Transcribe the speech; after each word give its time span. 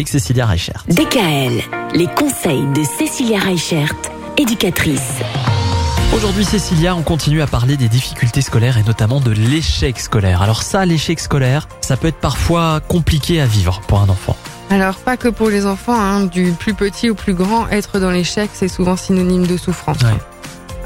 avec 0.00 0.08
Cécilia 0.08 0.46
Reichert. 0.46 0.82
DKL, 0.88 1.60
les 1.94 2.06
conseils 2.06 2.64
de 2.74 2.82
Cécilia 2.84 3.38
Reichert, 3.38 3.92
éducatrice. 4.38 5.18
Aujourd'hui, 6.16 6.42
Cécilia, 6.42 6.96
on 6.96 7.02
continue 7.02 7.42
à 7.42 7.46
parler 7.46 7.76
des 7.76 7.90
difficultés 7.90 8.40
scolaires 8.40 8.78
et 8.78 8.82
notamment 8.82 9.20
de 9.20 9.30
l'échec 9.30 10.00
scolaire. 10.00 10.40
Alors 10.40 10.62
ça, 10.62 10.86
l'échec 10.86 11.20
scolaire, 11.20 11.68
ça 11.82 11.98
peut 11.98 12.08
être 12.08 12.18
parfois 12.18 12.80
compliqué 12.80 13.42
à 13.42 13.46
vivre 13.46 13.82
pour 13.88 14.00
un 14.00 14.08
enfant. 14.08 14.38
Alors 14.70 14.94
pas 14.94 15.18
que 15.18 15.28
pour 15.28 15.50
les 15.50 15.66
enfants, 15.66 16.00
hein, 16.00 16.24
du 16.24 16.52
plus 16.52 16.72
petit 16.72 17.10
au 17.10 17.14
plus 17.14 17.34
grand, 17.34 17.68
être 17.68 17.98
dans 17.98 18.10
l'échec, 18.10 18.48
c'est 18.54 18.68
souvent 18.68 18.96
synonyme 18.96 19.46
de 19.46 19.58
souffrance. 19.58 19.98
Ouais. 20.00 20.16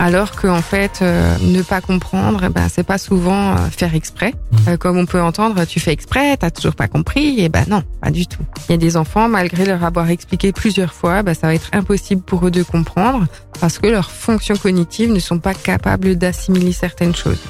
Alors 0.05 0.33
qu'en 0.33 0.61
fait, 0.61 0.99
euh, 1.01 1.35
ne 1.41 1.63
pas 1.63 1.81
comprendre, 1.81 2.45
eh 2.45 2.51
ben 2.51 2.69
c'est 2.69 2.83
pas 2.83 2.99
souvent 2.99 3.53
euh, 3.53 3.57
faire 3.71 3.95
exprès. 3.95 4.35
Mhm. 4.53 4.59
Euh, 4.69 4.77
comme 4.77 4.99
on 4.99 5.07
peut 5.07 5.23
entendre, 5.23 5.65
tu 5.65 5.81
fais 5.81 5.93
exprès, 5.93 6.37
t'as 6.37 6.51
toujours 6.51 6.75
pas 6.75 6.89
compris, 6.89 7.41
et 7.41 7.49
ben 7.49 7.65
non, 7.71 7.83
pas 8.03 8.11
du 8.11 8.27
tout. 8.27 8.43
Il 8.69 8.73
y 8.73 8.75
a 8.75 8.77
des 8.77 8.99
enfants, 8.99 9.31
malgré 9.31 9.65
leur 9.65 9.83
avoir 9.83 10.11
expliqué 10.11 10.53
plusieurs 10.53 10.93
fois, 10.93 11.23
ben, 11.23 11.33
ça 11.33 11.47
va 11.47 11.55
être 11.55 11.71
impossible 11.73 12.21
pour 12.21 12.47
eux 12.47 12.51
de 12.51 12.63
comprendre 12.63 13.25
parce 13.59 13.79
que 13.79 13.87
leurs 13.87 14.11
fonctions 14.11 14.57
cognitives 14.57 15.11
ne 15.11 15.21
sont 15.21 15.39
pas 15.39 15.55
capables 15.55 16.17
d'assimiler 16.17 16.73
certaines 16.73 17.15
choses. 17.15 17.41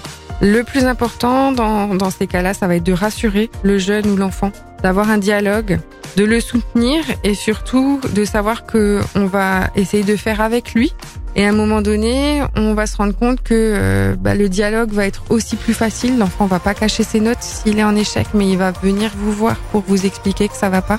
Le 0.40 0.62
plus 0.62 0.84
important 0.84 1.50
dans, 1.50 1.96
dans 1.96 2.10
ces 2.10 2.28
cas-là, 2.28 2.54
ça 2.54 2.68
va 2.68 2.76
être 2.76 2.84
de 2.84 2.92
rassurer 2.92 3.50
le 3.64 3.78
jeune 3.78 4.06
ou 4.06 4.16
l'enfant, 4.16 4.52
d'avoir 4.84 5.08
un 5.08 5.16
dialogue, 5.16 5.80
de 6.16 6.24
le 6.24 6.40
soutenir 6.40 7.02
et 7.24 7.34
surtout 7.34 8.00
de 8.14 8.24
savoir 8.26 8.66
que 8.66 9.00
on 9.16 9.24
va 9.24 9.70
essayer 9.76 10.04
de 10.04 10.14
faire 10.14 10.42
avec 10.42 10.74
lui. 10.74 10.94
Et 11.36 11.46
à 11.46 11.48
un 11.48 11.52
moment 11.52 11.80
donné, 11.80 12.42
on 12.54 12.74
va 12.74 12.86
se 12.86 12.98
rendre 12.98 13.16
compte 13.16 13.42
que 13.42 13.54
euh, 13.54 14.14
bah, 14.14 14.34
le 14.34 14.50
dialogue 14.50 14.92
va 14.92 15.06
être 15.06 15.24
aussi 15.30 15.56
plus 15.56 15.72
facile. 15.72 16.18
L'enfant 16.18 16.44
va 16.44 16.58
pas 16.58 16.74
cacher 16.74 17.02
ses 17.02 17.18
notes 17.18 17.40
s'il 17.40 17.78
est 17.78 17.82
en 17.82 17.96
échec, 17.96 18.26
mais 18.34 18.46
il 18.46 18.58
va 18.58 18.72
venir 18.72 19.10
vous 19.16 19.32
voir 19.32 19.56
pour 19.72 19.82
vous 19.88 20.04
expliquer 20.04 20.48
que 20.48 20.54
ça 20.54 20.68
va 20.68 20.82
pas. 20.82 20.98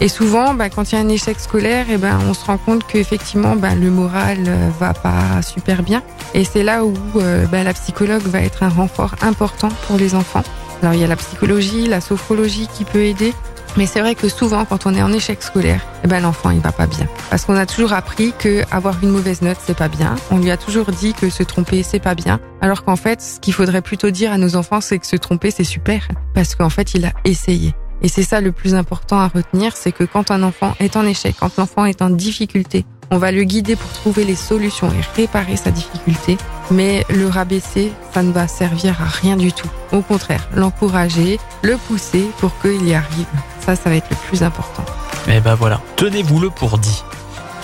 Et 0.00 0.08
souvent, 0.08 0.52
bah, 0.52 0.68
quand 0.68 0.90
il 0.90 0.96
y 0.96 0.98
a 0.98 1.00
un 1.00 1.08
échec 1.08 1.38
scolaire, 1.38 1.88
et 1.88 1.96
ben 1.96 2.18
on 2.28 2.34
se 2.34 2.44
rend 2.44 2.58
compte 2.58 2.84
qu'effectivement, 2.88 3.54
bah, 3.54 3.76
le 3.76 3.90
moral 3.90 4.38
euh, 4.48 4.68
va 4.80 4.94
pas 4.94 5.40
super 5.42 5.84
bien. 5.84 6.02
Et 6.34 6.44
c'est 6.44 6.64
là 6.64 6.84
où 6.84 6.92
euh, 7.16 7.46
la 7.52 7.72
psychologue 7.72 8.22
va 8.22 8.40
être 8.40 8.64
un 8.64 8.68
renfort 8.68 9.14
important 9.22 9.68
pour 9.86 9.96
les 9.96 10.16
enfants. 10.16 10.42
Alors 10.82 10.94
il 10.94 11.00
y 11.00 11.04
a 11.04 11.08
la 11.08 11.16
psychologie, 11.16 11.86
la 11.86 12.00
sophrologie 12.00 12.68
qui 12.72 12.84
peut 12.84 13.04
aider. 13.04 13.32
Mais 13.76 13.84
c'est 13.84 14.00
vrai 14.00 14.14
que 14.14 14.28
souvent, 14.30 14.64
quand 14.64 14.86
on 14.86 14.94
est 14.94 15.02
en 15.02 15.12
échec 15.12 15.42
scolaire, 15.42 15.84
eh 16.02 16.06
ben 16.06 16.20
l'enfant 16.20 16.48
il 16.48 16.60
va 16.60 16.72
pas 16.72 16.86
bien, 16.86 17.06
parce 17.28 17.44
qu'on 17.44 17.56
a 17.56 17.66
toujours 17.66 17.92
appris 17.92 18.32
que 18.38 18.62
avoir 18.70 18.96
une 19.02 19.10
mauvaise 19.10 19.42
note 19.42 19.58
c'est 19.62 19.76
pas 19.76 19.88
bien. 19.88 20.14
On 20.30 20.38
lui 20.38 20.50
a 20.50 20.56
toujours 20.56 20.86
dit 20.86 21.12
que 21.12 21.28
se 21.28 21.42
tromper 21.42 21.82
c'est 21.82 22.00
pas 22.00 22.14
bien, 22.14 22.40
alors 22.62 22.84
qu'en 22.84 22.96
fait, 22.96 23.20
ce 23.20 23.38
qu'il 23.38 23.52
faudrait 23.52 23.82
plutôt 23.82 24.08
dire 24.08 24.32
à 24.32 24.38
nos 24.38 24.56
enfants, 24.56 24.80
c'est 24.80 24.98
que 24.98 25.06
se 25.06 25.16
tromper 25.16 25.50
c'est 25.50 25.62
super, 25.64 26.08
parce 26.32 26.54
qu'en 26.54 26.70
fait 26.70 26.94
il 26.94 27.04
a 27.04 27.12
essayé. 27.26 27.74
Et 28.00 28.08
c'est 28.08 28.22
ça 28.22 28.40
le 28.40 28.52
plus 28.52 28.74
important 28.74 29.18
à 29.18 29.28
retenir, 29.28 29.76
c'est 29.76 29.92
que 29.92 30.04
quand 30.04 30.30
un 30.30 30.42
enfant 30.42 30.74
est 30.80 30.96
en 30.96 31.04
échec, 31.04 31.36
quand 31.38 31.54
l'enfant 31.58 31.84
est 31.84 32.00
en 32.00 32.08
difficulté, 32.08 32.86
on 33.10 33.18
va 33.18 33.32
le 33.32 33.44
guider 33.44 33.76
pour 33.76 33.90
trouver 33.90 34.24
les 34.24 34.36
solutions 34.36 34.88
et 34.88 35.20
réparer 35.20 35.56
sa 35.56 35.70
difficulté. 35.70 36.36
Mais 36.70 37.04
le 37.08 37.28
rabaisser, 37.28 37.92
ça 38.12 38.22
ne 38.22 38.32
va 38.32 38.48
servir 38.48 39.00
à 39.00 39.06
rien 39.06 39.36
du 39.36 39.52
tout. 39.52 39.68
Au 39.92 40.00
contraire, 40.00 40.48
l'encourager, 40.54 41.38
le 41.62 41.76
pousser 41.76 42.28
pour 42.38 42.58
qu'il 42.60 42.86
y 42.88 42.94
arrive. 42.94 43.26
Ça, 43.64 43.76
ça 43.76 43.90
va 43.90 43.96
être 43.96 44.10
le 44.10 44.16
plus 44.28 44.42
important. 44.42 44.84
Et 45.28 45.40
ben 45.40 45.54
voilà, 45.54 45.80
tenez-vous-le 45.96 46.50
pour 46.50 46.78
dit. 46.78 47.02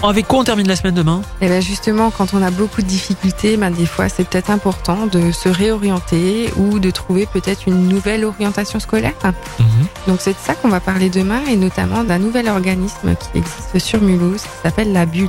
Avec 0.04 0.26
quoi 0.26 0.40
on 0.40 0.44
termine 0.44 0.66
la 0.66 0.74
semaine 0.74 0.94
demain? 0.94 1.22
Et 1.40 1.46
bien 1.46 1.60
justement, 1.60 2.10
quand 2.10 2.34
on 2.34 2.42
a 2.42 2.50
beaucoup 2.50 2.82
de 2.82 2.86
difficultés, 2.86 3.56
ben 3.56 3.70
des 3.70 3.86
fois 3.86 4.08
c'est 4.08 4.24
peut-être 4.24 4.50
important 4.50 5.06
de 5.06 5.30
se 5.30 5.48
réorienter 5.48 6.52
ou 6.56 6.80
de 6.80 6.90
trouver 6.90 7.26
peut-être 7.26 7.68
une 7.68 7.86
nouvelle 7.88 8.24
orientation 8.24 8.80
scolaire. 8.80 9.14
Mhm. 9.60 9.66
Donc 10.08 10.18
c'est 10.20 10.32
de 10.32 10.38
ça 10.42 10.54
qu'on 10.54 10.68
va 10.68 10.80
parler 10.80 11.08
demain 11.08 11.40
et 11.48 11.56
notamment 11.56 12.02
d'un 12.02 12.18
nouvel 12.18 12.48
organisme 12.48 13.14
qui 13.14 13.38
existe 13.38 13.78
sur 13.78 14.00
Mulhouse 14.00 14.42
qui 14.42 14.48
s'appelle 14.62 14.92
la 14.92 15.06
Bulle. 15.06 15.28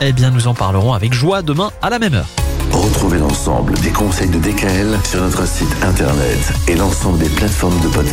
Eh 0.00 0.12
bien, 0.12 0.30
nous 0.30 0.46
en 0.46 0.54
parlerons 0.54 0.92
avec 0.92 1.12
joie 1.12 1.42
demain 1.42 1.70
à 1.82 1.90
la 1.90 1.98
même 1.98 2.14
heure. 2.14 2.28
Retrouvez 2.72 3.18
l'ensemble 3.18 3.74
des 3.74 3.90
conseils 3.90 4.28
de 4.28 4.38
DKL 4.38 4.98
sur 5.04 5.22
notre 5.22 5.46
site 5.46 5.74
internet 5.82 6.52
et 6.66 6.74
l'ensemble 6.74 7.18
des 7.18 7.28
plateformes 7.28 7.78
de 7.80 7.88
podcast. 7.88 8.12